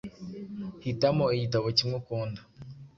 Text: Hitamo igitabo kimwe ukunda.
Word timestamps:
Hitamo 0.83 1.25
igitabo 1.35 1.67
kimwe 1.77 1.95
ukunda. 2.01 2.41